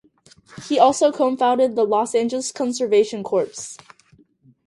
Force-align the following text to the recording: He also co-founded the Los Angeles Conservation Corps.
He 0.67 0.79
also 0.79 1.11
co-founded 1.11 1.75
the 1.75 1.83
Los 1.83 2.15
Angeles 2.15 2.51
Conservation 2.51 3.21
Corps. 3.21 3.77